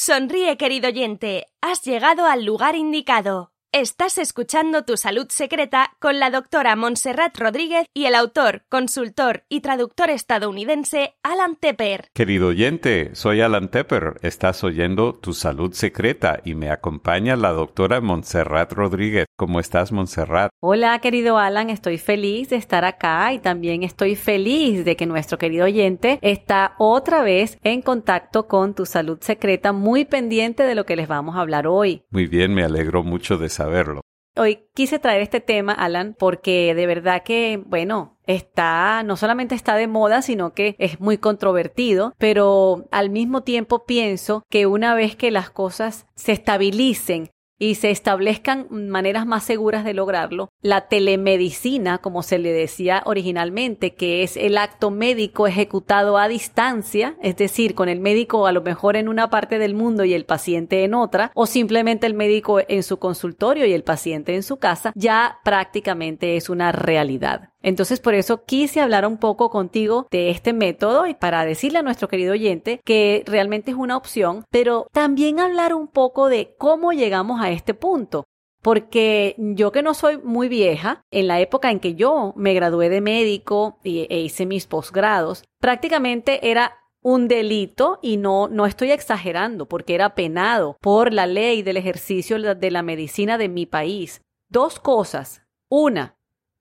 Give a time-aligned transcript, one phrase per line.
[0.00, 3.50] Sonríe, querido oyente, has llegado al lugar indicado.
[3.72, 9.60] Estás escuchando Tu Salud Secreta con la doctora Montserrat Rodríguez y el autor, consultor y
[9.60, 12.06] traductor estadounidense Alan Tepper.
[12.14, 14.20] Querido oyente, soy Alan Tepper.
[14.22, 19.26] Estás oyendo Tu Salud Secreta y me acompaña la doctora Montserrat Rodríguez.
[19.36, 20.50] ¿Cómo estás, Montserrat?
[20.60, 21.68] Hola, querido Alan.
[21.68, 26.74] Estoy feliz de estar acá y también estoy feliz de que nuestro querido oyente está
[26.78, 31.36] otra vez en contacto con Tu Salud Secreta, muy pendiente de lo que les vamos
[31.36, 32.02] a hablar hoy.
[32.08, 34.00] Muy bien, me alegro mucho de saberlo.
[34.36, 39.74] Hoy quise traer este tema, Alan, porque de verdad que, bueno, está, no solamente está
[39.74, 45.16] de moda, sino que es muy controvertido, pero al mismo tiempo pienso que una vez
[45.16, 50.50] que las cosas se estabilicen y se establezcan maneras más seguras de lograrlo.
[50.62, 57.16] La telemedicina, como se le decía originalmente, que es el acto médico ejecutado a distancia,
[57.22, 60.24] es decir, con el médico a lo mejor en una parte del mundo y el
[60.24, 64.58] paciente en otra, o simplemente el médico en su consultorio y el paciente en su
[64.58, 67.50] casa, ya prácticamente es una realidad.
[67.62, 71.82] Entonces, por eso quise hablar un poco contigo de este método y para decirle a
[71.82, 76.92] nuestro querido oyente que realmente es una opción, pero también hablar un poco de cómo
[76.92, 78.24] llegamos a este punto.
[78.60, 82.88] Porque yo que no soy muy vieja, en la época en que yo me gradué
[82.88, 89.66] de médico e hice mis posgrados, prácticamente era un delito y no, no estoy exagerando
[89.66, 94.22] porque era penado por la ley del ejercicio de la medicina de mi país.
[94.48, 95.42] Dos cosas.
[95.70, 96.17] Una,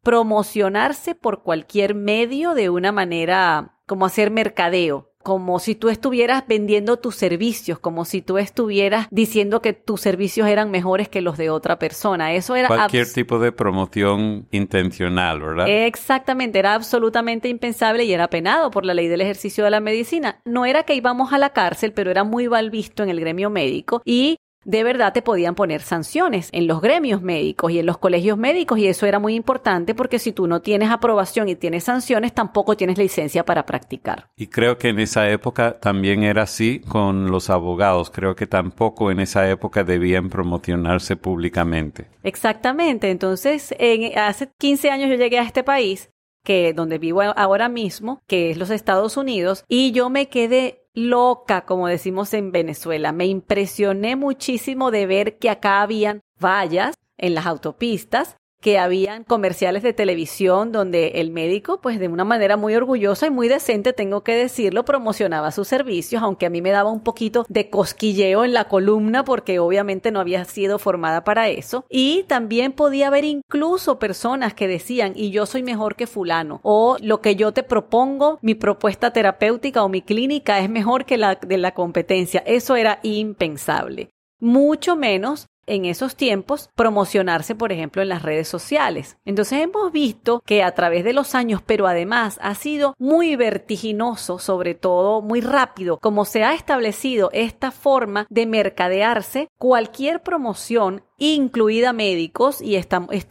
[0.08, 6.96] promocionarse por cualquier medio de una manera como hacer mercadeo, como si tú estuvieras vendiendo
[6.96, 11.50] tus servicios, como si tú estuvieras diciendo que tus servicios eran mejores que los de
[11.50, 12.32] otra persona.
[12.32, 15.68] Eso era cualquier tipo de promoción intencional, ¿verdad?
[15.68, 20.40] Exactamente, era absolutamente impensable y era penado por la ley del ejercicio de la medicina.
[20.46, 23.50] No era que íbamos a la cárcel, pero era muy mal visto en el gremio
[23.50, 27.98] médico y de verdad te podían poner sanciones en los gremios médicos y en los
[27.98, 31.86] colegios médicos y eso era muy importante porque si tú no tienes aprobación y tienes
[31.86, 34.30] sanciones tampoco tienes licencia para practicar.
[34.36, 38.10] Y creo que en esa época también era así con los abogados.
[38.10, 42.08] Creo que tampoco en esa época debían promocionarse públicamente.
[42.24, 43.10] Exactamente.
[43.10, 46.10] Entonces, en, hace 15 años yo llegué a este país
[46.48, 51.66] que donde vivo ahora mismo, que es los Estados Unidos, y yo me quedé loca,
[51.66, 53.12] como decimos en Venezuela.
[53.12, 59.84] Me impresioné muchísimo de ver que acá habían vallas en las autopistas que habían comerciales
[59.84, 64.22] de televisión donde el médico, pues de una manera muy orgullosa y muy decente, tengo
[64.22, 68.54] que decirlo, promocionaba sus servicios, aunque a mí me daba un poquito de cosquilleo en
[68.54, 71.86] la columna porque obviamente no había sido formada para eso.
[71.90, 76.98] Y también podía haber incluso personas que decían, y yo soy mejor que fulano, o
[77.02, 81.36] lo que yo te propongo, mi propuesta terapéutica o mi clínica es mejor que la
[81.36, 82.44] de la competencia.
[82.46, 89.18] Eso era impensable mucho menos en esos tiempos promocionarse, por ejemplo, en las redes sociales.
[89.26, 94.40] Entonces hemos visto que a través de los años, pero además ha sido muy vertiginoso,
[94.40, 101.94] sobre todo muy rápido, como se ha establecido esta forma de mercadearse, cualquier promoción incluida
[101.94, 102.88] médicos, y he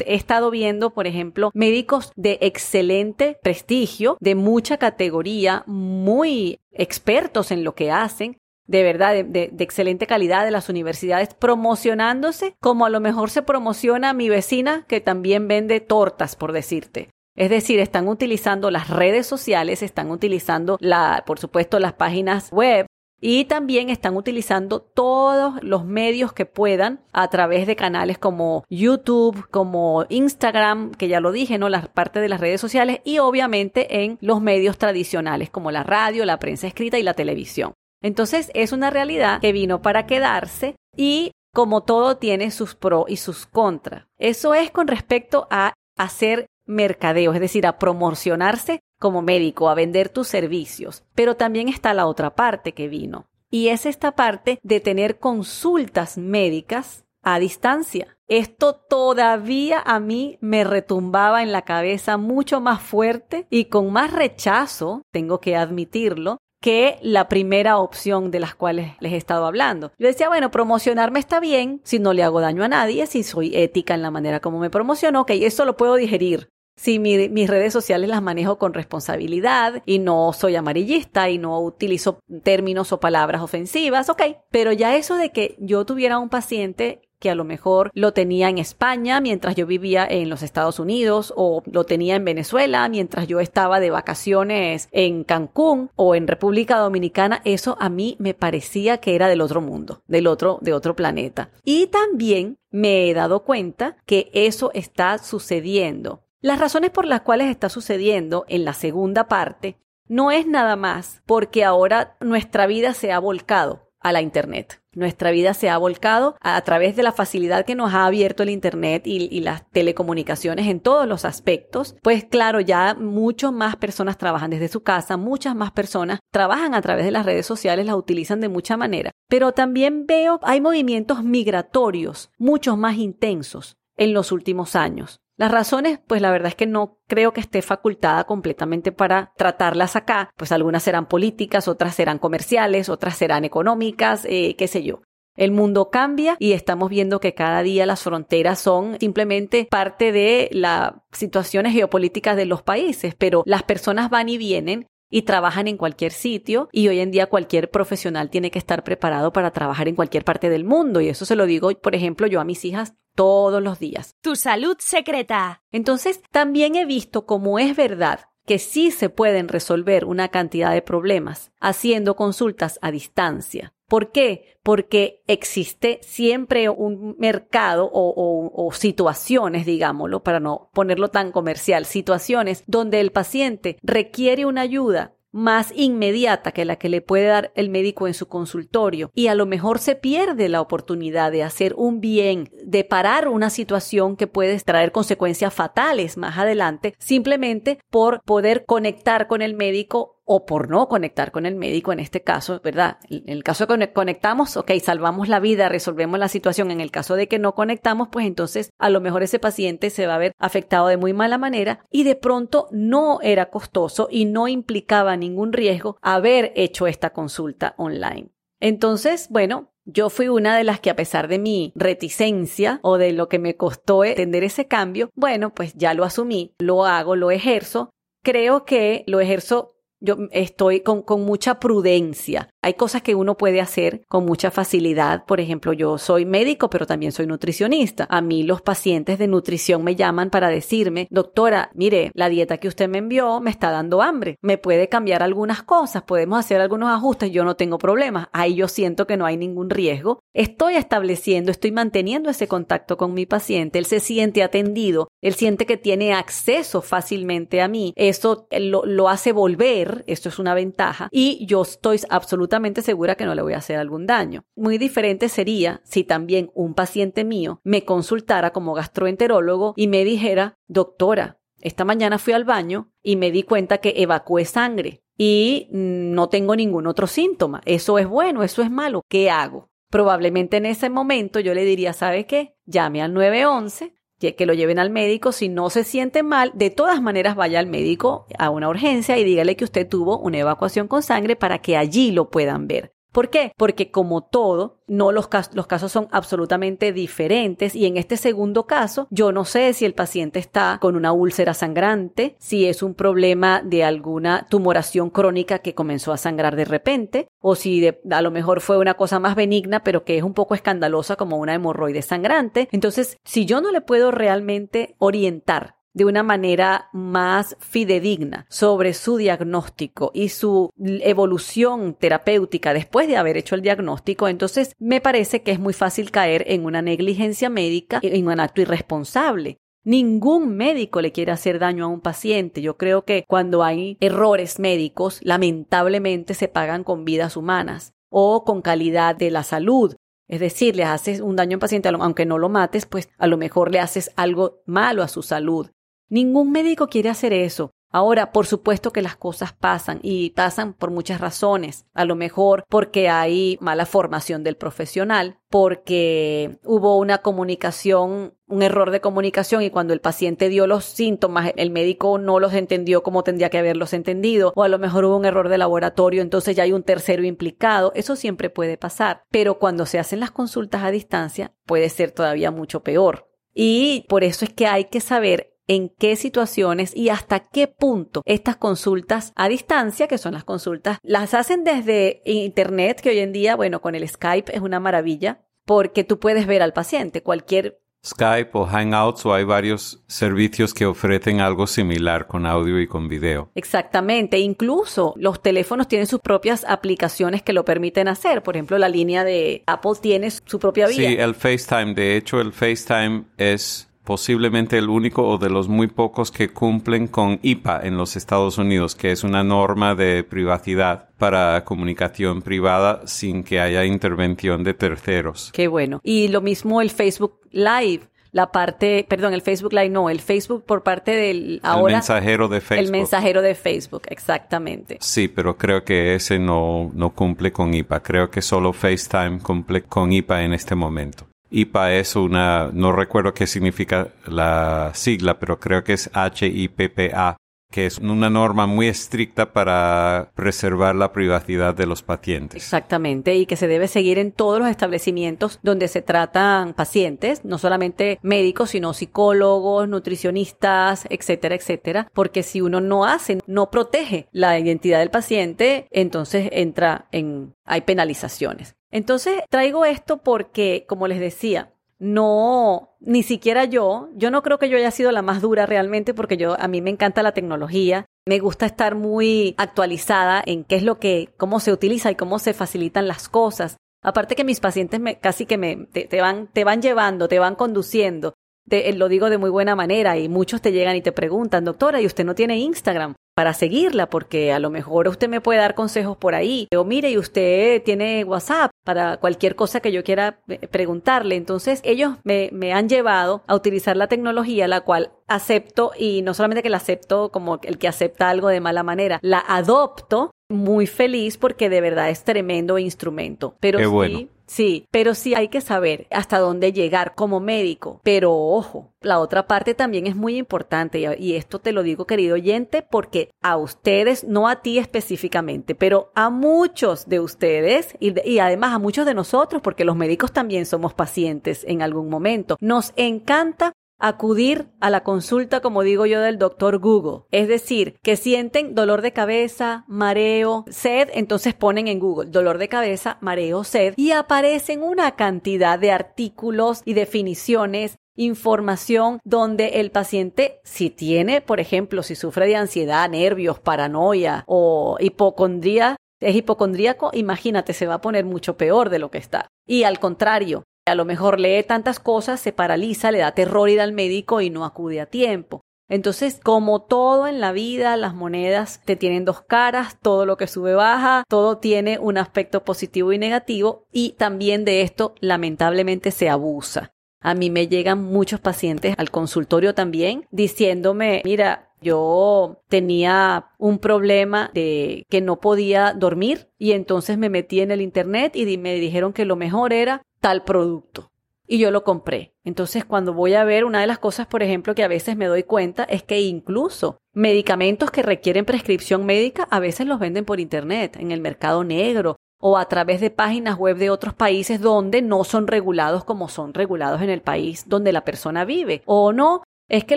[0.06, 7.76] estado viendo, por ejemplo, médicos de excelente prestigio, de mucha categoría, muy expertos en lo
[7.76, 13.30] que hacen, de verdad, de, excelente calidad de las universidades, promocionándose como a lo mejor
[13.30, 17.10] se promociona mi vecina que también vende tortas, por decirte.
[17.36, 22.86] Es decir, están utilizando las redes sociales, están utilizando la, por supuesto, las páginas web
[23.20, 29.48] y también están utilizando todos los medios que puedan a través de canales como YouTube,
[29.50, 31.68] como Instagram, que ya lo dije, ¿no?
[31.68, 36.24] La parte de las redes sociales y obviamente en los medios tradicionales como la radio,
[36.24, 37.72] la prensa escrita y la televisión.
[38.06, 43.16] Entonces es una realidad que vino para quedarse y como todo tiene sus pros y
[43.16, 44.06] sus contras.
[44.16, 50.08] Eso es con respecto a hacer mercadeo, es decir, a promocionarse como médico, a vender
[50.08, 51.02] tus servicios.
[51.16, 53.26] Pero también está la otra parte que vino.
[53.50, 58.16] Y es esta parte de tener consultas médicas a distancia.
[58.28, 64.12] Esto todavía a mí me retumbaba en la cabeza mucho más fuerte y con más
[64.12, 69.92] rechazo, tengo que admitirlo, que la primera opción de las cuales les he estado hablando.
[70.00, 73.56] Yo decía, bueno, promocionarme está bien si no le hago daño a nadie, si soy
[73.56, 76.50] ética en la manera como me promociono, ok, eso lo puedo digerir.
[76.74, 82.18] Si mis redes sociales las manejo con responsabilidad y no soy amarillista y no utilizo
[82.42, 84.22] términos o palabras ofensivas, ok.
[84.50, 88.48] Pero ya eso de que yo tuviera un paciente que a lo mejor lo tenía
[88.48, 93.26] en España mientras yo vivía en los Estados Unidos o lo tenía en Venezuela mientras
[93.26, 98.98] yo estaba de vacaciones en Cancún o en República Dominicana, eso a mí me parecía
[98.98, 101.50] que era del otro mundo, del otro de otro planeta.
[101.64, 106.22] Y también me he dado cuenta que eso está sucediendo.
[106.40, 109.78] Las razones por las cuales está sucediendo en la segunda parte
[110.08, 114.80] no es nada más porque ahora nuestra vida se ha volcado a la Internet.
[114.96, 118.48] Nuestra vida se ha volcado a, través de la facilidad que nos ha abierto el
[118.48, 121.94] Internet y, las telecomunicaciones en todos los aspectos.
[122.02, 126.80] Pues claro, ya muchas más personas trabajan desde su casa, muchas más personas trabajan a
[126.80, 129.10] través de las redes sociales, las utilizan de mucha manera.
[129.28, 135.20] Pero también veo, hay movimientos migratorios mucho más intensos en los últimos años.
[135.38, 139.94] Las razones, pues la verdad es que no creo que esté facultada completamente para tratarlas
[139.94, 145.02] acá, pues algunas serán políticas, otras serán comerciales, otras serán económicas, eh, qué sé yo.
[145.36, 150.48] El mundo cambia y estamos viendo que cada día las fronteras son simplemente parte de
[150.52, 155.76] las situaciones geopolíticas de los países, pero las personas van y vienen y trabajan en
[155.76, 159.94] cualquier sitio y hoy en día cualquier profesional tiene que estar preparado para trabajar en
[159.94, 162.94] cualquier parte del mundo y eso se lo digo, por ejemplo, yo a mis hijas
[163.14, 164.14] todos los días.
[164.20, 165.62] Tu salud secreta.
[165.72, 170.82] Entonces, también he visto cómo es verdad que sí se pueden resolver una cantidad de
[170.82, 173.74] problemas haciendo consultas a distancia.
[173.88, 174.58] ¿Por qué?
[174.62, 183.00] Porque existe siempre un mercado o, situaciones, digámoslo, para no ponerlo tan comercial, situaciones donde
[183.00, 188.06] el paciente requiere una ayuda más inmediata que la que le puede dar el médico
[188.06, 192.50] en su consultorio y a lo mejor se pierde la oportunidad de hacer un bien,
[192.64, 199.28] de parar una situación que puede traer consecuencias fatales más adelante, simplemente por poder conectar
[199.28, 202.98] con el médico o por no conectar con el médico en este caso, ¿verdad?
[203.08, 206.70] En el caso de que conectamos, ok, salvamos la vida, resolvemos la situación.
[206.72, 210.06] En el caso de que no conectamos, pues entonces a lo mejor ese paciente se
[210.06, 214.24] va a ver afectado de muy mala manera y de pronto no era costoso y
[214.24, 218.30] no implicaba ningún riesgo haber hecho esta consulta online.
[218.58, 223.12] Entonces, bueno, yo fui una de las que a pesar de mi reticencia o de
[223.12, 227.30] lo que me costó entender ese cambio, bueno, pues ya lo asumí, lo hago, lo
[227.30, 227.90] ejerzo.
[228.24, 229.75] Creo que lo ejerzo
[230.06, 232.48] yo estoy con, mucha prudencia.
[232.62, 235.24] Hay cosas que uno puede hacer con mucha facilidad.
[235.26, 238.06] Por ejemplo, yo soy médico, pero también soy nutricionista.
[238.08, 242.68] A mí los pacientes de nutrición me llaman para decirme, doctora, mire, la dieta que
[242.68, 244.36] usted me envió me está dando hambre.
[244.40, 248.28] Me puede cambiar algunas cosas, podemos hacer algunos ajustes, yo no tengo problemas.
[248.32, 250.20] Ahí yo siento que no hay ningún riesgo.
[250.32, 253.78] Estoy estableciendo, estoy manteniendo ese contacto con mi paciente.
[253.78, 257.92] Él se siente atendido, él siente que tiene acceso fácilmente a mí.
[257.96, 263.24] Eso lo, lo hace volver esto es una ventaja, y yo estoy absolutamente segura que
[263.24, 264.44] no le voy a hacer algún daño.
[264.54, 270.54] Muy diferente sería si también un paciente mío me consultara como gastroenterólogo y me dijera,
[270.68, 276.28] doctora, esta mañana fui al baño y me di cuenta que evacué sangre y no
[276.28, 277.62] tengo ningún otro síntoma.
[277.64, 279.02] Eso es bueno, eso es malo.
[279.08, 279.70] ¿Qué hago?
[279.90, 282.56] Probablemente en ese momento yo le diría, ¿sabe qué?
[282.66, 285.32] Llame al 911 que lo lleven al médico.
[285.32, 289.24] Si no se siente mal, de todas maneras vaya al médico a una urgencia y
[289.24, 292.95] dígale que usted tuvo una evacuación con sangre para que allí lo puedan ver.
[293.16, 293.52] ¿Por qué?
[293.56, 299.08] Porque como todo, no los, los casos son absolutamente diferentes y en este segundo caso,
[299.10, 303.62] yo no sé si el paciente está con una úlcera sangrante, si es un problema
[303.64, 308.60] de alguna tumoración crónica que comenzó a sangrar de repente o si a lo mejor
[308.60, 312.68] fue una cosa más benigna pero que es un poco escandalosa como una hemorroide sangrante.
[312.70, 319.16] Entonces, si yo no le puedo realmente orientar de una manera más fidedigna sobre su
[319.16, 325.52] diagnóstico y su evolución terapéutica después de haber hecho el diagnóstico, entonces me parece que
[325.52, 329.56] es muy fácil caer en una negligencia médica, en un acto irresponsable.
[329.84, 332.60] Ningún médico le quiere hacer daño a un paciente.
[332.60, 338.60] Yo creo que cuando hay errores médicos, lamentablemente se pagan con vidas humanas o con
[338.60, 339.96] calidad de la salud.
[340.28, 343.26] Es decir, le haces un daño a un paciente, aunque no lo mates, pues a
[343.26, 345.70] lo mejor le haces algo malo a su salud.
[346.08, 347.72] Ningún médico quiere hacer eso.
[347.96, 351.86] Ahora, por supuesto que las cosas pasan y pasan por muchas razones.
[351.94, 358.90] A lo mejor porque hay mala formación del profesional, porque hubo una comunicación, un error
[358.90, 363.22] de comunicación y cuando el paciente dio los síntomas, el médico no los entendió como
[363.22, 366.64] tendría que haberlos entendido, o a lo mejor hubo un error de laboratorio, entonces ya
[366.64, 367.92] hay un tercero implicado.
[367.94, 369.22] Eso siempre puede pasar.
[369.30, 373.30] Pero cuando se hacen las consultas a distancia, puede ser todavía mucho peor.
[373.54, 378.22] Y por eso es que hay que saber en qué situaciones y hasta qué punto
[378.24, 383.32] estas consultas a distancia, que son las consultas, las hacen desde Internet, que hoy en
[383.32, 385.42] día, bueno, con el Skype es una maravilla.
[385.64, 387.24] porque tú puedes ver al paciente.
[387.24, 392.86] Cualquier Skype o Hangouts o hay varios servicios que ofrecen algo similar con audio y
[392.86, 393.50] con video.
[393.56, 398.44] Exactamente, incluso los teléfonos tienen sus propias aplicaciones que lo permiten hacer.
[398.44, 401.08] Por ejemplo, la línea de Apple tiene su propia vía.
[401.08, 401.94] Sí, el FaceTime.
[401.94, 407.08] De hecho, el FaceTime es posiblemente el único o de los muy pocos que cumplen
[407.08, 413.02] con IPA en los Estados Unidos, que es una norma de privacidad para comunicación privada
[413.06, 415.50] sin que haya intervención de terceros.
[415.52, 416.00] Qué bueno.
[416.04, 420.64] Y lo mismo el Facebook Live la parte, perdón, el Facebook Live, no, el Facebook
[420.66, 421.94] por parte del ahora.
[421.94, 422.84] El mensajero de Facebook.
[422.84, 424.98] El mensajero de Facebook, exactamente.
[425.00, 428.02] Sí, pero creo que ese no, no cumple con IPA.
[428.02, 431.26] Creo que solo FaceTime cumple con IPA en este momento.
[431.56, 437.36] IPA es una, no recuerdo qué significa la sigla, pero creo que es HIPPA,
[437.70, 442.62] que es una norma muy estricta para preservar la privacidad de los pacientes.
[442.62, 447.58] Exactamente, y que se debe seguir en todos los establecimientos donde se tratan pacientes, no
[447.58, 454.58] solamente médicos, sino psicólogos, nutricionistas, etcétera, etcétera, porque si uno no hace, no protege la
[454.58, 458.75] identidad del paciente, entonces entra en, hay penalizaciones.
[458.90, 464.68] Entonces traigo esto porque, como les decía, no, ni siquiera yo, yo no creo que
[464.68, 468.04] yo haya sido la más dura realmente porque yo, a mí me encanta la tecnología,
[468.26, 472.38] me gusta estar muy actualizada en qué es lo que, cómo se utiliza y cómo
[472.38, 473.76] se facilitan las cosas.
[474.02, 477.54] Aparte que mis pacientes me, casi que me, te, van, te van llevando, te van
[477.54, 478.34] conduciendo.
[478.68, 482.00] Te, lo digo de muy buena manera y muchos te llegan y te preguntan, doctora,
[482.00, 483.14] ¿y usted no tiene Instagram?
[483.36, 486.68] Para seguirla, porque a lo mejor usted me puede dar consejos por ahí.
[486.74, 491.36] O mire, y usted tiene WhatsApp para cualquier cosa que yo quiera eh, preguntarle.
[491.36, 496.32] Entonces, ellos me, me han llevado a utilizar la tecnología, la cual acepto, y no
[496.32, 500.86] solamente que la acepto como el que acepta algo de mala manera, la adopto muy
[500.86, 503.56] feliz porque de verdad es tremendo instrumento.
[503.60, 508.00] Pero sí, Sí, pero sí hay que saber hasta dónde llegar como médico.
[508.04, 512.34] Pero ojo, la otra parte también es muy importante y esto te lo digo querido
[512.34, 518.38] oyente porque a ustedes, no a ti específicamente, pero a muchos de ustedes y, y
[518.38, 522.92] además a muchos de nosotros, porque los médicos también somos pacientes en algún momento, nos
[522.96, 527.24] encanta acudir a la consulta, como digo yo, del doctor Google.
[527.30, 532.68] Es decir, que sienten dolor de cabeza, mareo, sed, entonces ponen en Google dolor de
[532.68, 540.60] cabeza, mareo, sed y aparecen una cantidad de artículos y definiciones información donde el paciente,
[540.64, 547.74] si tiene, por ejemplo, si sufre de ansiedad, nervios, paranoia o hipocondría, es hipocondríaco, imagínate,
[547.74, 549.48] se va a poner mucho peor de lo que está.
[549.66, 553.80] Y al contrario, a lo mejor lee tantas cosas, se paraliza, le da terror ir
[553.80, 555.60] al médico y no acude a tiempo.
[555.88, 560.48] Entonces, como todo en la vida, las monedas te tienen dos caras, todo lo que
[560.48, 566.28] sube baja, todo tiene un aspecto positivo y negativo y también de esto lamentablemente se
[566.28, 566.92] abusa.
[567.20, 574.50] A mí me llegan muchos pacientes al consultorio también diciéndome, mira, yo tenía un problema
[574.54, 579.12] de que no podía dormir y entonces me metí en el internet y me dijeron
[579.12, 581.12] que lo mejor era tal producto.
[581.46, 582.34] Y yo lo compré.
[582.42, 585.26] Entonces, cuando voy a ver, una de las cosas, por ejemplo, que a veces me
[585.26, 590.40] doy cuenta es que incluso medicamentos que requieren prescripción médica a veces los venden por
[590.40, 595.00] Internet, en el mercado negro o a través de páginas web de otros países donde
[595.00, 598.82] no son regulados como son regulados en el país donde la persona vive.
[598.84, 599.96] O no, es que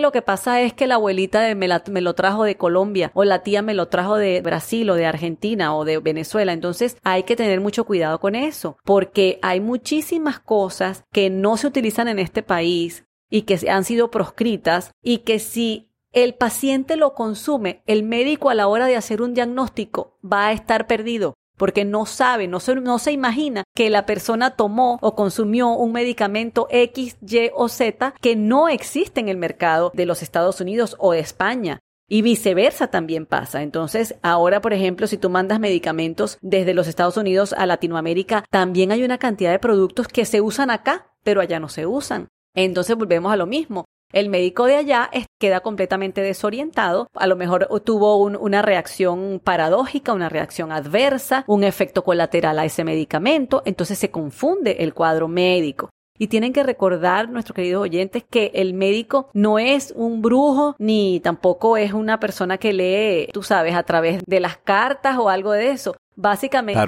[0.00, 3.62] lo que pasa es que la abuelita me, lo trajo de Colombia o la tía
[3.62, 6.52] me lo trajo de Brasil o de Argentina o de Venezuela.
[6.52, 11.68] Entonces hay que tener mucho cuidado con eso porque hay muchísimas cosas que no se
[11.68, 17.14] utilizan en este país y que han sido proscritas y que si el paciente lo
[17.14, 21.84] consume, el médico a la hora de hacer un diagnóstico va a estar perdido porque
[21.84, 26.66] no sabe, no se, no se imagina que la persona tomó o consumió un medicamento
[26.70, 31.12] X, Y o Z que no existe en el mercado de los Estados Unidos o
[31.12, 31.80] de España.
[32.08, 33.60] Y viceversa también pasa.
[33.60, 38.90] Entonces, ahora, por ejemplo, si tú mandas medicamentos desde los Estados Unidos a Latinoamérica, también
[38.90, 42.28] hay una cantidad de productos que se usan acá, pero allá no se usan.
[42.54, 43.84] Entonces volvemos a lo mismo.
[44.12, 50.28] El médico de allá queda completamente desorientado, a lo mejor tuvo una reacción paradójica, una
[50.28, 55.90] reacción adversa, un efecto colateral a ese medicamento, entonces se confunde el cuadro médico.
[56.18, 61.20] Y tienen que recordar, nuestros queridos oyentes, que el médico no es un brujo ni
[61.20, 65.52] tampoco es una persona que lee, tú sabes, a través de las cartas o algo
[65.52, 65.96] de eso.
[66.16, 66.78] Básicamente.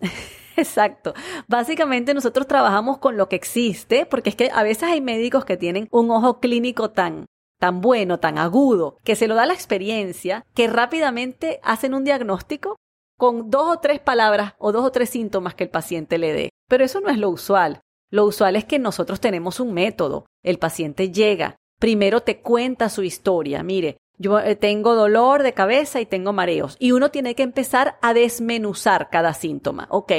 [0.58, 1.14] Exacto.
[1.46, 5.56] Básicamente nosotros trabajamos con lo que existe, porque es que a veces hay médicos que
[5.56, 7.26] tienen un ojo clínico tan
[7.58, 12.76] tan bueno, tan agudo, que se lo da la experiencia, que rápidamente hacen un diagnóstico
[13.18, 16.50] con dos o tres palabras o dos o tres síntomas que el paciente le dé.
[16.68, 17.80] Pero eso no es lo usual.
[18.10, 20.26] Lo usual es que nosotros tenemos un método.
[20.44, 23.64] El paciente llega, primero te cuenta su historia.
[23.64, 26.76] Mire, yo eh, tengo dolor de cabeza y tengo mareos.
[26.78, 29.86] Y uno tiene que empezar a desmenuzar cada síntoma.
[29.90, 30.12] Ok,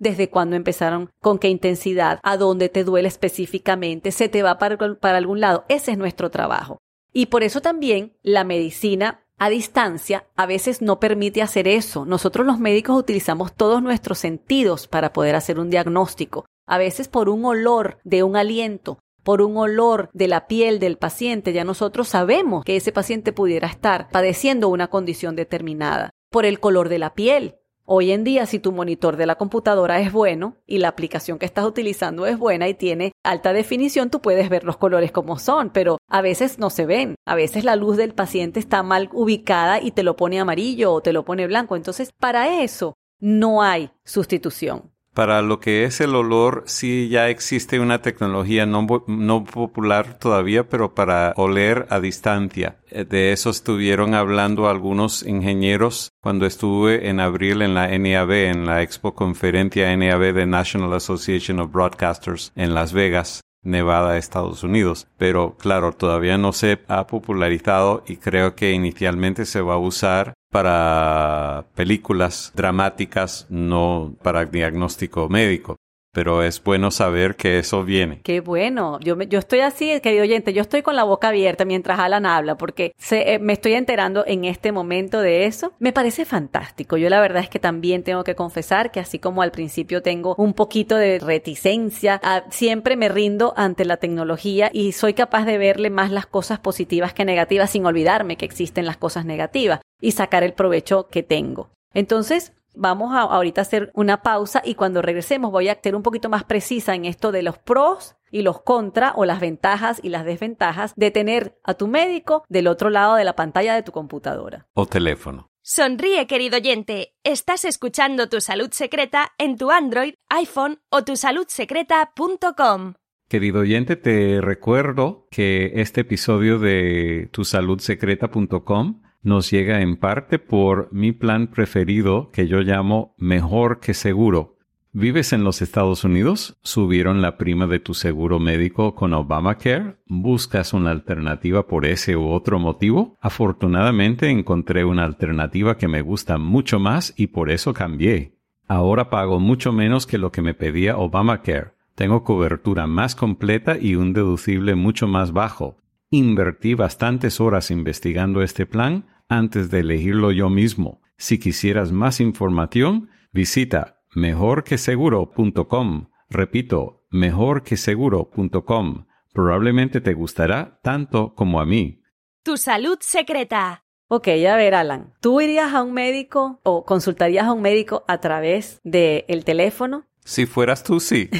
[0.00, 4.76] desde cuándo empezaron, con qué intensidad, a dónde te duele específicamente, se te va para,
[4.96, 5.64] para, algún lado.
[5.68, 6.78] Ese es nuestro trabajo.
[7.12, 12.04] Y por eso también la medicina a distancia a veces no permite hacer eso.
[12.04, 16.46] Nosotros los médicos utilizamos todos nuestros sentidos para poder hacer un diagnóstico.
[16.66, 20.98] A veces por un olor de un aliento, por un olor de la piel del
[20.98, 26.10] paciente, ya nosotros sabemos que ese paciente pudiera estar padeciendo una condición determinada.
[26.30, 27.56] Por el color de la piel.
[27.92, 31.46] Hoy en día, si tu monitor de la computadora es bueno y la aplicación que
[31.46, 35.70] estás utilizando es buena y tiene alta definición, tú puedes ver los colores como son,
[35.70, 37.16] pero a veces no se ven.
[37.26, 41.00] A veces la luz del paciente está mal ubicada y te lo pone amarillo o
[41.00, 41.74] te lo pone blanco.
[41.74, 44.92] Entonces, para eso no hay sustitución.
[45.14, 50.68] Para lo que es el olor, sí ya existe una tecnología no, no, popular todavía,
[50.68, 52.78] pero para oler a distancia.
[52.90, 58.66] Eh, de eso estuvieron hablando algunos ingenieros cuando estuve en abril en la NAB, en
[58.66, 63.40] la expo conferencia NAB de National Association of Broadcasters en Las Vegas.
[63.62, 65.06] Nevada, Estados Unidos.
[65.18, 70.32] Pero claro, todavía no se ha popularizado y creo que inicialmente se va a usar
[70.50, 75.76] para películas dramáticas, no para diagnóstico médico
[76.12, 78.20] pero es bueno saber que eso viene.
[78.22, 78.98] Qué bueno.
[79.00, 82.56] Yo, yo estoy así, querido oyente, yo estoy con la boca abierta mientras Alan habla,
[82.56, 85.72] porque se, eh, me estoy enterando en este momento de eso.
[85.78, 86.96] Me parece fantástico.
[86.96, 90.34] Yo la verdad es que también tengo que confesar que así como al principio tengo
[90.36, 95.58] un poquito de reticencia, ah, siempre me rindo ante la tecnología y soy capaz de
[95.58, 100.12] verle más las cosas positivas que negativas sin olvidarme que existen las cosas negativas y
[100.12, 101.70] sacar el provecho que tengo.
[101.92, 106.28] Entonces, Vamos a ahorita hacer una pausa y cuando regresemos voy a ser un poquito
[106.28, 110.24] más precisa en esto de los pros y los contra o las ventajas y las
[110.24, 114.68] desventajas de tener a tu médico del otro lado de la pantalla de tu computadora.
[114.74, 115.50] O teléfono.
[115.62, 117.14] Sonríe, querido oyente.
[117.22, 122.94] Estás escuchando Tu Salud Secreta en tu Android, iPhone o tusaludsecreta.com.
[123.28, 131.12] Querido oyente, te recuerdo que este episodio de tusaludsecreta.com nos llega en parte por mi
[131.12, 134.56] plan preferido que yo llamo Mejor que Seguro.
[134.92, 136.58] ¿Vives en los Estados Unidos?
[136.62, 139.98] ¿Subieron la prima de tu seguro médico con Obamacare?
[140.06, 143.16] ¿Buscas una alternativa por ese u otro motivo?
[143.20, 148.34] Afortunadamente encontré una alternativa que me gusta mucho más y por eso cambié.
[148.66, 151.74] Ahora pago mucho menos que lo que me pedía Obamacare.
[151.94, 155.76] Tengo cobertura más completa y un deducible mucho más bajo.
[156.12, 161.00] Invertí bastantes horas investigando este plan antes de elegirlo yo mismo.
[161.16, 166.08] Si quisieras más información, visita mejorqueseguro.com.
[166.28, 169.06] Repito, mejorqueseguro.com.
[169.32, 172.02] Probablemente te gustará tanto como a mí.
[172.42, 173.84] Tu salud secreta.
[174.08, 178.18] Ok, a ver, Alan, ¿tú irías a un médico o consultarías a un médico a
[178.18, 180.06] través del teléfono?
[180.24, 181.30] Si fueras tú, sí.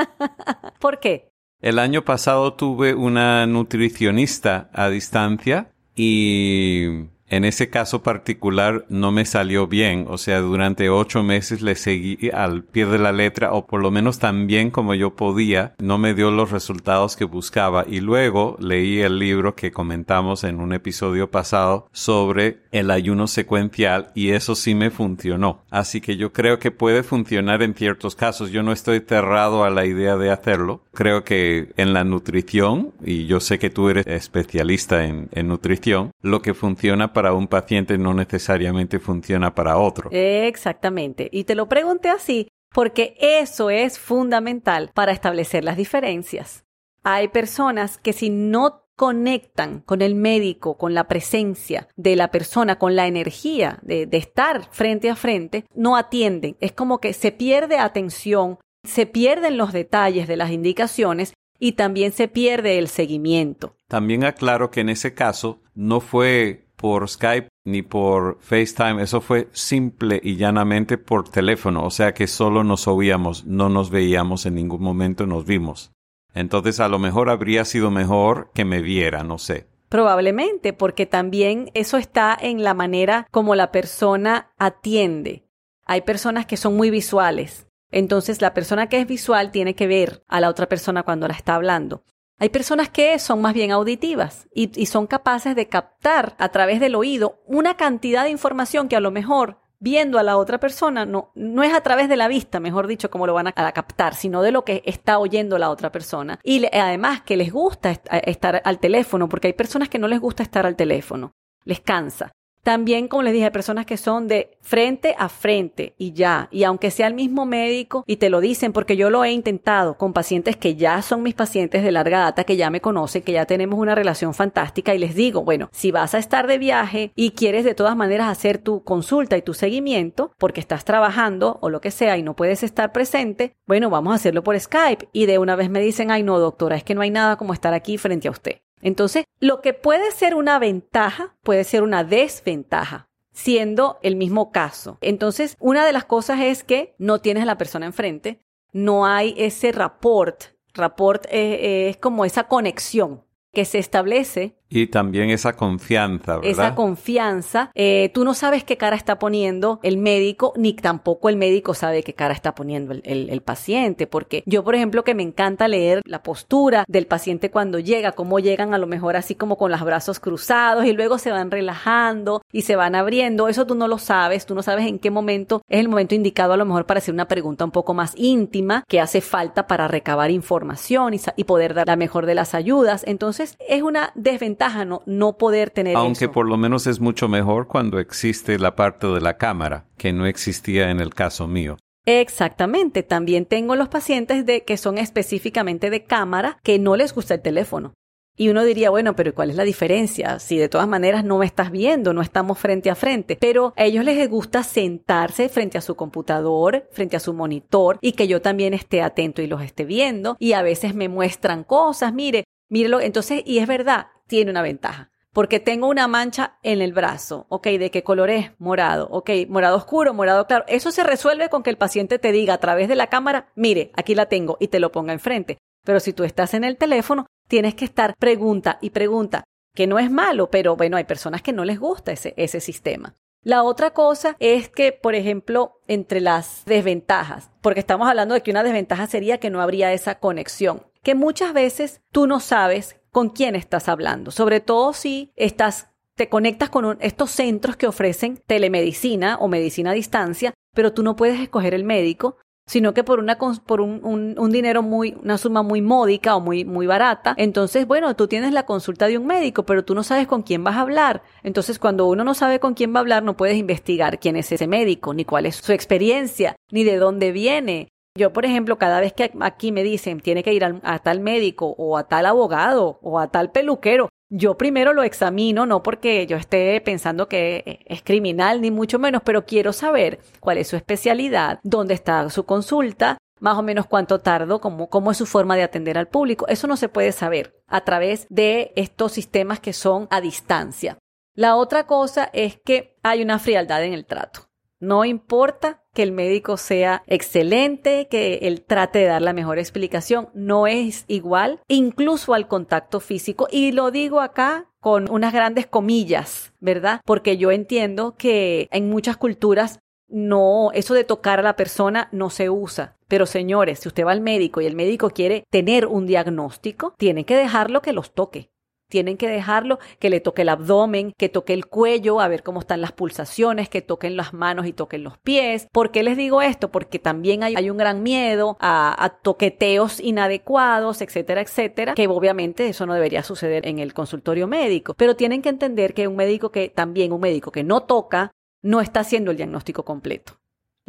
[0.80, 1.30] ¿Por qué?
[1.60, 9.24] El año pasado tuve una nutricionista a distancia y en ese caso particular no me
[9.24, 13.66] salió bien, o sea, durante ocho meses le seguí al pie de la letra o
[13.66, 17.84] por lo menos tan bien como yo podía, no me dio los resultados que buscaba.
[17.88, 24.10] Y luego leí el libro que comentamos en un episodio pasado sobre el ayuno secuencial
[24.14, 25.62] y eso sí me funcionó.
[25.70, 29.70] Así que yo creo que puede funcionar en ciertos casos, yo no estoy cerrado a
[29.70, 34.06] la idea de hacerlo, creo que en la nutrición, y yo sé que tú eres
[34.08, 39.76] especialista en, en nutrición, lo que funciona para para un paciente no necesariamente funciona para
[39.76, 40.08] otro.
[40.10, 41.28] Exactamente.
[41.30, 46.64] Y te lo pregunté así porque eso es fundamental para establecer las diferencias.
[47.02, 52.78] Hay personas que si no conectan con el médico, con la presencia de la persona,
[52.78, 56.56] con la energía de, de, estar frente a frente, no atienden.
[56.60, 62.12] Es como que se pierde atención, se pierden los detalles de las indicaciones y también
[62.12, 63.76] se pierde el seguimiento.
[63.88, 69.48] También aclaro que en ese caso no fue por Skype ni por FaceTime, eso fue
[69.52, 74.54] simple y llanamente por teléfono, o sea que solo nos oíamos, no nos veíamos en
[74.54, 75.92] ningún momento, nos vimos.
[76.32, 79.66] Entonces a lo mejor habría sido mejor que me viera, no sé.
[79.90, 85.44] Probablemente, porque también eso está en la manera como la persona atiende.
[85.84, 87.66] Hay personas que son muy visuales.
[87.90, 91.34] Entonces la persona que es visual tiene que ver a la otra persona cuando la
[91.34, 92.04] está hablando.
[92.40, 96.94] Hay personas que son más bien auditivas y, son capaces de captar a través del
[96.94, 101.32] oído una cantidad de información que a lo mejor viendo a la otra persona, no,
[101.34, 104.14] no es a través de la vista, mejor dicho, como lo van a, a captar,
[104.14, 106.40] sino de lo que está oyendo la otra persona.
[106.42, 110.42] Y además que les gusta estar al teléfono, porque hay personas que no les gusta
[110.42, 111.32] estar al teléfono,
[111.64, 112.32] les cansa.
[112.62, 116.48] También, como les dije, personas que son de frente a frente y ya.
[116.50, 119.96] Y aunque sea el mismo médico y te lo dicen, porque yo lo he intentado
[119.96, 123.32] con pacientes que ya son mis pacientes de larga data, que ya me conocen, que
[123.32, 127.12] ya tenemos una relación fantástica y les digo, bueno, si vas a estar de viaje
[127.14, 131.70] y quieres de todas maneras hacer tu consulta y tu seguimiento, porque estás trabajando o
[131.70, 135.08] lo que sea y no puedes estar presente, bueno, vamos a hacerlo por Skype.
[135.12, 137.54] Y de una vez me dicen, ay no, doctora, es que no hay nada como
[137.54, 138.60] estar aquí frente a usted.
[138.82, 144.98] Entonces, lo que puede ser una ventaja puede ser una desventaja siendo el mismo caso.
[145.00, 148.40] Entonces, una de las cosas es que no tienes a la persona enfrente,
[148.72, 150.44] no hay ese rapport.
[150.74, 156.50] Rapport es como esa conexión que se establece y también esa confianza, ¿verdad?
[156.50, 157.72] Esa confianza.
[157.74, 162.04] Eh, tú no sabes qué cara está poniendo el médico, ni tampoco el médico sabe
[162.04, 164.06] qué cara está poniendo el, paciente.
[164.06, 168.38] Porque yo, por ejemplo, que me encanta leer la postura del paciente cuando llega, cómo
[168.38, 172.42] llegan a lo mejor así como con los brazos cruzados y luego se van relajando
[172.52, 173.48] y se van abriendo.
[173.48, 176.52] Eso tú no lo sabes, tú no sabes en qué momento es el momento indicado
[176.52, 179.88] a lo mejor para hacer una pregunta un poco más íntima que hace falta para
[179.88, 183.02] recabar información y, y poder dar la mejor de las ayudas.
[183.06, 184.59] Entonces, es una desventaja
[185.06, 189.20] no, poder tener Aunque por lo menos es mucho mejor cuando existe la parte de
[189.20, 191.76] la cámara, que no existía en el caso mío.
[192.06, 193.02] Exactamente.
[193.02, 197.42] También tengo los pacientes de que son específicamente de cámara que no les gusta el
[197.42, 197.94] teléfono.
[198.36, 200.38] Y uno diría, bueno, pero ¿cuál es la diferencia?
[200.38, 203.36] Si de todas maneras no me estás viendo, no estamos frente a frente.
[203.38, 208.12] Pero a ellos les gusta sentarse frente a su computador, frente a su monitor y
[208.12, 210.36] que yo también esté atento y los esté viendo.
[210.38, 213.02] Y a veces me muestran cosas, mire, mírelo.
[213.02, 215.10] Entonces, y es verdad, tiene una ventaja.
[215.32, 218.52] Porque tengo una mancha en el brazo, ok, ¿de qué color es?
[218.58, 220.64] Morado, ok, morado oscuro, morado claro.
[220.66, 223.92] Eso se resuelve con que el paciente te diga a través de la cámara, mire,
[223.94, 225.58] aquí la tengo y te lo ponga enfrente.
[225.84, 229.98] Pero si tú estás en el teléfono, tienes que estar pregunta y pregunta, que no
[229.98, 233.16] es malo, pero bueno, hay personas que no les gusta ese, ese sistema.
[233.42, 238.50] La otra cosa es que, por ejemplo, entre las desventajas, porque estamos hablando de que
[238.50, 243.30] una desventaja sería que no habría esa conexión, que muchas veces tú no sabes con
[243.30, 245.88] quién estás hablando, sobre todo si estás
[246.20, 251.16] te conectas con estos centros que ofrecen telemedicina o medicina a distancia, pero tú no
[251.16, 255.62] puedes escoger el médico, sino que por una por un, un, dinero muy una suma
[255.62, 257.34] muy módica o muy muy barata.
[257.36, 260.62] Entonces bueno tú tienes la consulta de un médico pero tú no sabes con quién
[260.62, 261.22] vas a hablar.
[261.42, 264.52] Entonces cuando uno no sabe con quién va a hablar no puedes investigar quién es
[264.52, 269.00] ese médico ni cuál es su experiencia ni de dónde viene yo, por ejemplo, cada
[269.00, 272.98] vez que aquí me dicen tiene que ir a, tal médico o a tal abogado
[273.02, 278.02] o a tal peluquero, yo primero lo examino, no porque yo esté pensando que es
[278.02, 283.18] criminal, ni mucho menos, pero quiero saber cuál es su especialidad, dónde está su consulta,
[283.40, 286.46] más o menos cuánto tardo, cómo, cómo es su forma de atender al público.
[286.48, 290.98] Eso no se puede saber a través de estos sistemas que son a distancia.
[291.34, 294.49] La otra cosa es que hay una frialdad en el trato.
[294.80, 300.30] No importa que el médico sea excelente, que él trate de dar la mejor explicación,
[300.32, 303.46] no es igual, incluso al contacto físico.
[303.50, 307.02] Y lo digo acá con unas grandes comillas, ¿verdad?
[307.04, 312.30] Porque yo entiendo que en muchas culturas no, eso de tocar a la persona no
[312.30, 312.96] se usa.
[313.06, 317.24] Pero señores, si usted va al médico y el médico quiere tener un diagnóstico, tiene
[317.24, 318.50] que dejarlo que los toque.
[318.90, 322.60] Tienen que dejarlo que le toque el abdomen, que toque el cuello, a ver cómo
[322.60, 325.68] están las pulsaciones, que toquen las manos y toquen los pies.
[325.72, 326.70] ¿Por qué les digo esto?
[326.70, 332.84] Porque también hay, un gran miedo a, a, toqueteos inadecuados, etcétera, etcétera, que obviamente eso
[332.84, 334.94] no debería suceder en el consultorio médico.
[334.94, 338.80] Pero tienen que entender que un médico que también, un médico que no toca, no
[338.80, 340.39] está haciendo el diagnóstico completo.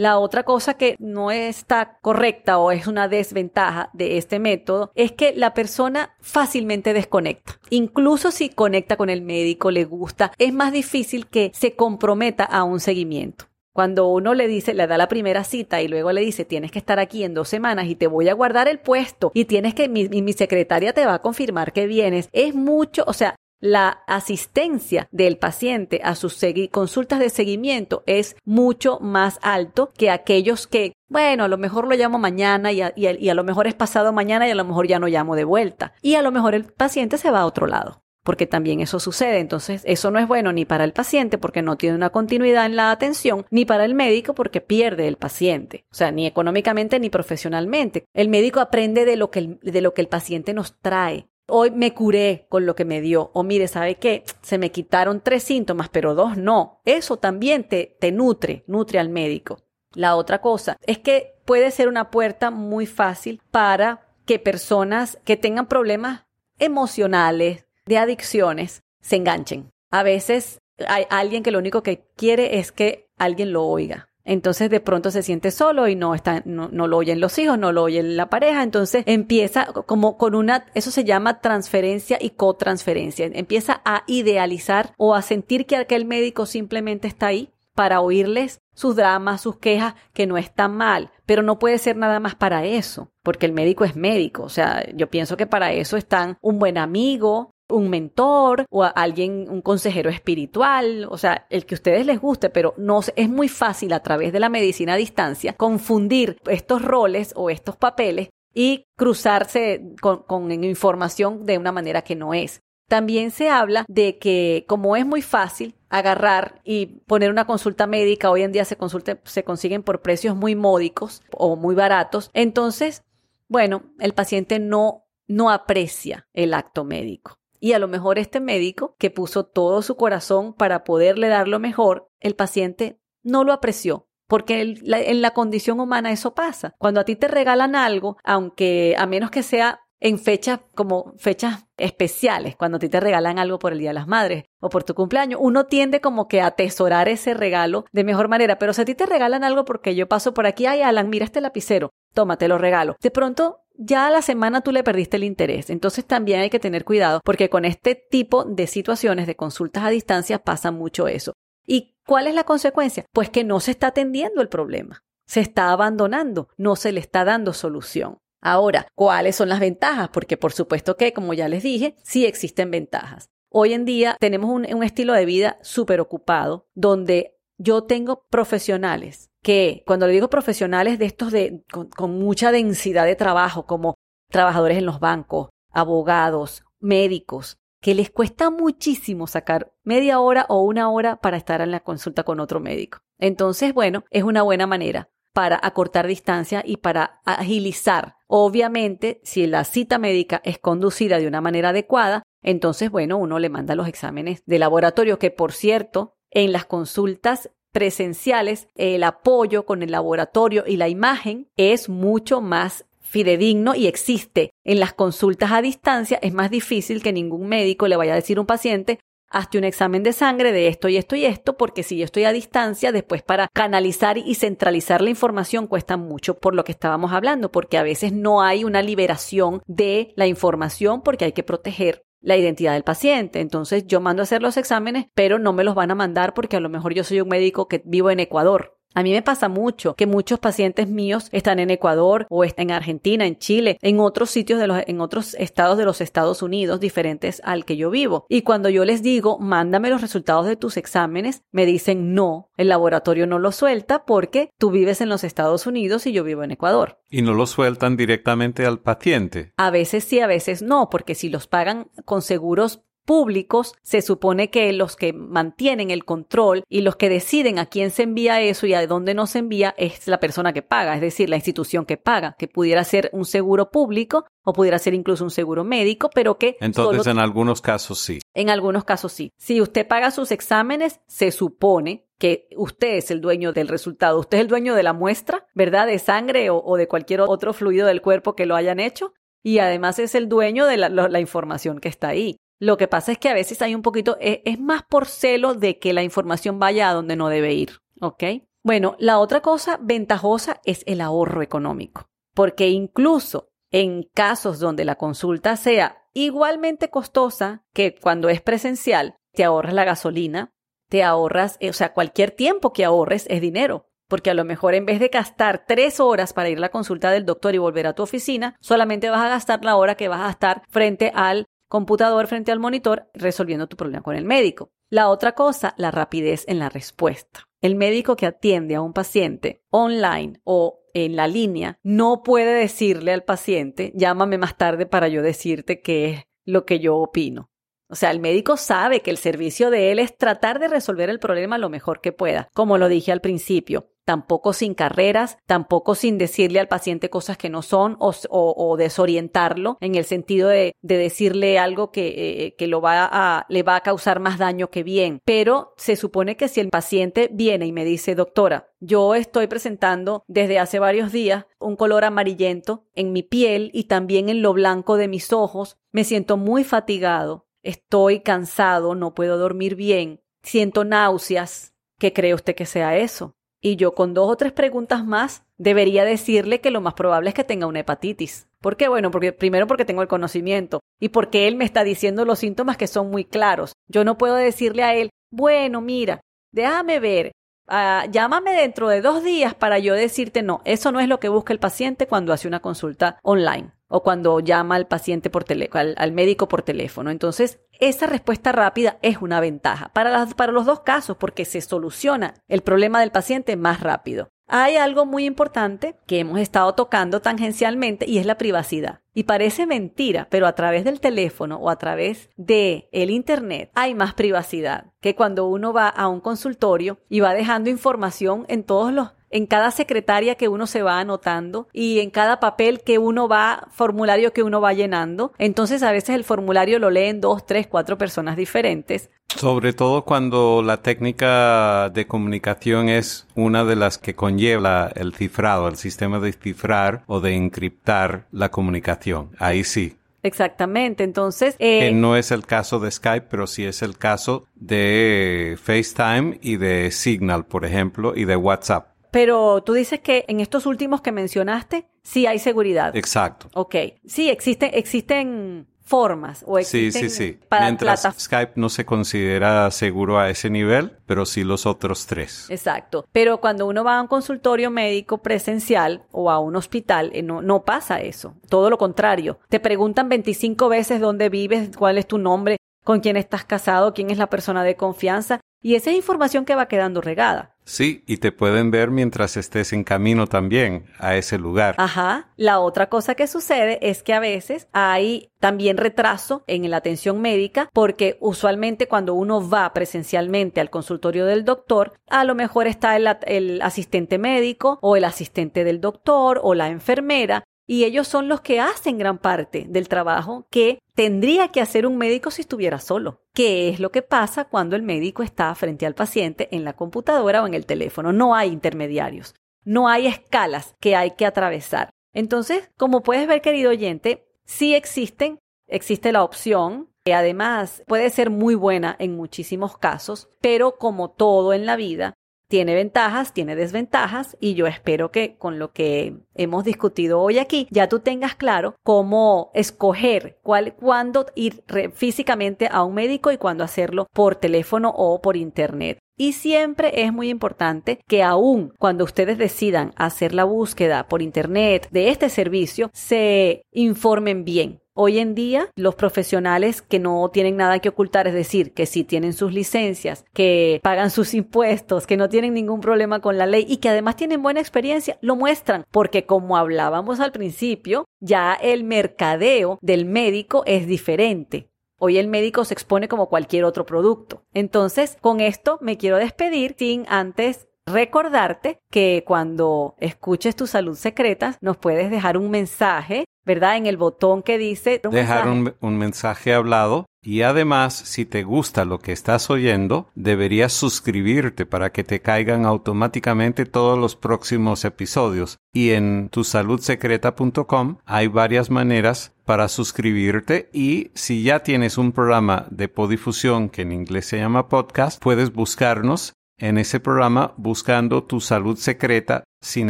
[0.01, 5.11] La otra cosa que no está correcta o es una desventaja de este método es
[5.11, 7.59] que la persona fácilmente desconecta.
[7.69, 12.63] Incluso si conecta con el médico, le gusta, es más difícil que se comprometa a
[12.63, 13.45] un seguimiento.
[13.73, 16.79] Cuando uno le dice, le da la primera cita y luego le dice, tienes que
[16.79, 19.87] estar aquí en dos semanas y te voy a guardar el puesto y tienes que,
[19.87, 25.07] mi, mi secretaria te va a confirmar que vienes, es mucho, o sea, la asistencia
[25.11, 31.45] del paciente a sus consultas de seguimiento es mucho más alto que aquellos que, bueno,
[31.45, 34.55] a lo mejor lo llamo mañana y a, lo mejor es pasado mañana y a
[34.55, 35.93] lo mejor ya no llamo de vuelta.
[36.01, 39.39] Y a lo mejor el paciente se va a otro lado porque también eso sucede.
[39.39, 42.75] Entonces, eso no es bueno ni para el paciente porque no tiene una continuidad en
[42.75, 45.85] la atención, ni para el médico porque pierde el paciente.
[45.91, 48.05] O sea, ni económicamente ni profesionalmente.
[48.13, 51.93] El médico aprende de lo que de lo que el paciente nos trae hoy me
[51.93, 53.29] curé con lo que me dio.
[53.33, 54.23] O mire, ¿sabe qué?
[54.41, 56.81] Se me quitaron tres síntomas, pero dos no.
[56.85, 59.59] Eso también te, te nutre, nutre al médico.
[59.93, 65.37] La otra cosa es que puede ser una puerta muy fácil para que personas que
[65.37, 66.25] tengan problemas
[66.59, 69.71] emocionales, de adicciones, se enganchen.
[69.89, 74.07] A veces hay alguien que lo único que quiere es que alguien lo oiga.
[74.23, 77.57] Entonces de pronto se siente solo y no está, no, no, lo oyen los hijos,
[77.57, 78.63] no lo oyen la pareja.
[78.63, 83.29] Entonces empieza como con una, eso se llama transferencia y cotransferencia.
[83.33, 88.95] Empieza a idealizar o a sentir que aquel médico simplemente está ahí para oírles sus
[88.95, 93.11] dramas, sus quejas, que no están mal, pero no puede ser nada más para eso,
[93.23, 94.43] porque el médico es médico.
[94.43, 99.47] O sea, yo pienso que para eso están un buen amigo, un mentor o alguien,
[99.49, 103.47] un consejero espiritual, o sea, el que a ustedes les guste, pero no es muy
[103.47, 108.85] fácil a través de la medicina a distancia confundir estos roles o estos papeles y
[108.97, 112.61] cruzarse con, con información de una manera que no es.
[112.87, 118.29] También se habla de que como es muy fácil agarrar y poner una consulta médica,
[118.29, 123.03] hoy en día se, consulte, se consiguen por precios muy módicos o muy baratos, entonces,
[123.47, 127.40] bueno, el paciente no, no aprecia el acto médico.
[127.61, 131.59] Y a lo mejor este médico que puso todo su corazón para poderle dar lo
[131.59, 134.09] mejor, el paciente no lo apreció.
[134.27, 136.73] Porque en la condición humana eso pasa.
[136.79, 141.65] Cuando a ti te regalan algo, aunque a menos que sea en fechas como fechas
[141.77, 144.83] especiales, cuando a ti te regalan algo por el Día de las Madres o por
[144.83, 148.81] tu cumpleaños, uno tiende como que a atesorar ese regalo de mejor manera, pero si
[148.81, 151.91] a ti te regalan algo porque yo paso por aquí, ay Alan, mira este lapicero,
[152.13, 152.95] tómate lo regalo.
[152.99, 155.69] De pronto ya a la semana tú le perdiste el interés.
[155.69, 159.89] Entonces también hay que tener cuidado porque con este tipo de situaciones de consultas a
[159.89, 161.33] distancia pasa mucho eso.
[161.65, 163.05] ¿Y cuál es la consecuencia?
[163.11, 165.03] Pues que no se está atendiendo el problema.
[165.25, 168.17] Se está abandonando, no se le está dando solución.
[168.41, 170.09] Ahora, ¿cuáles son las ventajas?
[170.09, 173.29] Porque por supuesto que, como ya les dije, sí existen ventajas.
[173.49, 179.83] Hoy en día tenemos un, estilo de vida súper ocupado donde yo tengo profesionales que,
[179.85, 183.95] cuando le digo profesionales de estos de, con, con mucha densidad de trabajo, como
[184.29, 190.89] trabajadores en los bancos, abogados, médicos, que les cuesta muchísimo sacar media hora o una
[190.89, 192.99] hora para estar en la consulta con otro médico.
[193.17, 198.17] Entonces, bueno, es una buena manera para acortar distancia y para agilizar.
[198.27, 203.49] Obviamente, si la cita médica es conducida de una manera adecuada, entonces, bueno, uno le
[203.49, 209.83] manda los exámenes de laboratorio, que por cierto, en las consultas presenciales, el apoyo con
[209.83, 214.53] el laboratorio y la imagen es mucho más fidedigno y existe.
[214.63, 218.37] En las consultas a distancia es más difícil que ningún médico le vaya a decir
[218.37, 218.99] a un paciente,
[219.31, 222.25] hazte un examen de sangre de esto y esto y esto, porque si yo estoy
[222.25, 227.13] a distancia, después para canalizar y centralizar la información cuesta mucho por lo que estábamos
[227.13, 232.03] hablando, porque a veces no hay una liberación de la información porque hay que proteger
[232.21, 233.41] la identidad del paciente.
[233.41, 236.57] Entonces yo mando a hacer los exámenes, pero no me los van a mandar porque
[236.57, 239.47] a lo mejor yo soy un médico que vivo en Ecuador a mí me pasa
[239.47, 244.29] mucho que muchos pacientes míos están en Ecuador o en Argentina, en Chile, en otros
[244.29, 248.25] sitios de los, en otros estados de los Estados Unidos diferentes al que yo vivo.
[248.29, 252.69] Y cuando yo les digo, mándame los resultados de tus exámenes, me dicen no, el
[252.69, 256.51] laboratorio no lo suelta porque tú vives en los Estados Unidos y yo vivo en
[256.51, 256.99] Ecuador.
[257.09, 259.53] ¿Y no lo sueltan directamente al paciente?
[259.57, 264.49] A veces sí, a veces no, porque si los pagan con seguros públicos, se supone
[264.49, 268.67] que los que mantienen el control y los que deciden a quién se envía eso
[268.67, 271.85] y a dónde no se envía es la persona que paga, es decir, la institución
[271.85, 276.09] que paga, que pudiera ser un seguro público o pudiera ser incluso un seguro médico,
[276.13, 276.57] pero que...
[276.59, 278.19] Entonces, en algunos casos sí.
[278.33, 279.31] En algunos casos sí.
[279.37, 284.37] Si usted paga sus exámenes, se supone que usted es el dueño del resultado, usted
[284.37, 285.87] es el dueño de la muestra, ¿verdad?
[285.87, 289.13] De sangre o, de cualquier otro fluido del cuerpo que lo hayan hecho.
[289.43, 292.37] Y además es el dueño de la información que está ahí.
[292.61, 295.55] Lo que pasa es que a veces hay un poquito, e, es, más por celo
[295.55, 298.23] de que la información vaya a donde no debe ir, ¿ok?
[298.61, 304.95] Bueno, la otra cosa ventajosa es el ahorro económico, porque incluso en casos donde la
[304.95, 310.53] consulta sea igualmente costosa que cuando es presencial, te ahorras la gasolina,
[310.87, 313.87] te ahorras, o sea, cualquier tiempo que ahorres es dinero.
[314.07, 317.09] Porque a lo mejor en vez de gastar tres horas para ir a la consulta
[317.09, 320.21] del doctor y volver a tu oficina, solamente vas a gastar la hora que vas
[320.21, 324.73] a estar frente al computador frente al monitor resolviendo tu problema con el médico.
[324.89, 327.47] La otra cosa, la rapidez en la respuesta.
[327.61, 333.13] El médico que atiende a un paciente online o en la línea no puede decirle
[333.13, 337.50] al paciente, llámame más tarde para yo decirte qué es lo que yo opino.
[337.91, 341.19] O sea, el médico sabe que el servicio de él es tratar de resolver el
[341.19, 346.17] problema lo mejor que pueda, como lo dije al principio tampoco sin carreras, tampoco sin
[346.17, 351.91] decirle al paciente cosas que no son o, desorientarlo en el sentido de, decirle algo
[351.91, 355.21] que, eh, que lo va a, le va a causar más daño que bien.
[355.23, 360.23] Pero se supone que si el paciente viene y me dice, doctora, yo estoy presentando
[360.27, 364.97] desde hace varios días un color amarillento en mi piel y también en lo blanco
[364.97, 371.73] de mis ojos, me siento muy fatigado, estoy cansado, no puedo dormir bien, siento náuseas.
[371.99, 373.35] ¿Qué cree usted que sea eso?
[373.61, 377.35] Y yo con dos o tres preguntas más debería decirle que lo más probable es
[377.35, 378.47] que tenga una hepatitis.
[378.59, 378.87] ¿Por qué?
[378.87, 382.77] Bueno, porque primero porque tengo el conocimiento y porque él me está diciendo los síntomas
[382.77, 383.73] que son muy claros.
[383.87, 386.21] Yo no puedo decirle a él, bueno, mira,
[386.51, 387.33] déjame ver,
[387.67, 390.61] ah, llámame dentro de dos días para yo decirte no.
[390.65, 394.39] Eso no es lo que busca el paciente cuando hace una consulta online o cuando
[394.39, 397.11] llama al paciente por teléfono, al, médico por teléfono.
[397.11, 402.33] Entonces, esa respuesta rápida es una ventaja para, para los dos casos porque se soluciona
[402.47, 404.29] el problema del paciente más rápido.
[404.53, 408.99] Hay algo muy importante que hemos estado tocando tangencialmente y es la privacidad.
[409.13, 413.93] Y parece mentira, pero a través del teléfono o a través de el internet hay
[413.93, 418.91] más privacidad que cuando uno va a un consultorio y va dejando información en todos
[418.91, 423.27] los en cada secretaria que uno se va anotando y en cada papel que uno
[423.27, 425.33] va, formulario que uno va llenando.
[425.37, 429.09] Entonces a veces el formulario lo leen dos, tres, cuatro personas diferentes.
[429.35, 435.67] Sobre todo cuando la técnica de comunicación es una de las que conlleva el cifrado,
[435.67, 439.31] el sistema de cifrar o de encriptar la comunicación.
[439.39, 441.55] Ahí sí, Exactamente, entonces...
[441.57, 446.57] que no es el caso de Skype, pero sí es el caso de FaceTime y
[446.57, 448.90] de Signal, por ejemplo, y de WhatsApp.
[449.11, 452.95] Pero tú dices que en estos últimos que mencionaste, sí hay seguridad.
[452.95, 453.49] Exacto.
[453.53, 453.75] Ok.
[454.05, 457.39] Sí, existen, existen formas o existen sí, sí, sí.
[457.59, 462.49] Mientras Skype no se considera seguro a ese nivel, pero sí los otros tres.
[462.49, 463.05] Exacto.
[463.11, 467.41] Pero cuando uno va a un consultorio médico presencial o a un hospital, eh, no,
[467.41, 468.35] no pasa eso.
[468.47, 469.39] Todo lo contrario.
[469.49, 474.09] Te preguntan 25 veces dónde vives, cuál es tu nombre, con quién estás casado, quién
[474.09, 475.41] es la persona de confianza.
[475.61, 477.55] Y esa es información que va quedando regada.
[477.71, 481.75] Sí, y te pueden ver mientras estés en camino también a ese lugar.
[481.77, 482.27] Ajá.
[482.35, 487.21] La otra cosa que sucede es que a veces hay también retraso en la atención
[487.21, 492.97] médica porque usualmente cuando uno va presencialmente al consultorio del doctor, a lo mejor está
[492.97, 498.27] el, el asistente médico o el asistente del doctor o la enfermera y ellos son
[498.27, 502.79] los que hacen gran parte del trabajo que tendría que hacer un médico si estuviera
[502.79, 503.21] solo.
[503.33, 507.41] ¿Qué es lo que pasa cuando el médico está frente al paciente en la computadora
[507.41, 508.11] o en el teléfono?
[508.11, 511.91] No hay intermediarios, no hay escalas que hay que atravesar.
[512.11, 518.31] Entonces, como puedes ver, querido oyente, sí existen, existe la opción que además puede ser
[518.31, 522.15] muy buena en muchísimos casos, pero como todo en la vida,
[522.51, 527.65] tiene ventajas, tiene desventajas y yo espero que con lo que hemos discutido hoy aquí
[527.71, 533.63] ya tú tengas claro cómo escoger cuál, cuándo ir físicamente a un médico y cuándo
[533.63, 535.99] hacerlo por teléfono o por internet.
[536.17, 541.87] Y siempre es muy importante que aún cuando ustedes decidan hacer la búsqueda por Internet
[541.89, 544.81] de este servicio, se informen bien.
[545.03, 549.03] Hoy en día, los profesionales que no tienen nada que ocultar, es decir, que sí
[549.03, 553.65] tienen sus licencias, que pagan sus impuestos, que no tienen ningún problema con la ley
[553.67, 558.83] y que además tienen buena experiencia, lo muestran, porque como hablábamos al principio, ya el
[558.83, 561.71] mercadeo del médico es diferente.
[561.97, 564.43] Hoy el médico se expone como cualquier otro producto.
[564.53, 571.57] Entonces, con esto me quiero despedir sin antes recordarte que cuando escuches tu salud secreta
[571.61, 573.77] nos puedes dejar un mensaje ¿verdad?
[573.77, 575.01] En el botón que dice...
[575.11, 580.73] Dejar un, un, mensaje hablado y además, si te gusta lo que estás oyendo, deberías
[580.73, 585.59] suscribirte para que te caigan automáticamente todos los próximos episodios.
[585.71, 592.87] Y en tusaludsecreta.com hay varias maneras para suscribirte y si ya tienes un programa de
[592.87, 598.77] podifusión que en inglés se llama podcast, puedes buscarnos en ese programa buscando tu salud
[598.77, 599.89] secreta sin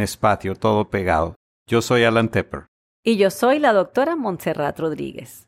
[0.00, 1.36] espacio, todo pegado.
[1.66, 2.71] Yo soy Alan Tepper.
[3.04, 5.40] Y yo soy la doctora Montserrat Rodríguez.